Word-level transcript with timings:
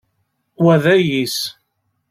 Wa 0.63 0.75
d 0.83 0.85
ayis. 0.95 1.37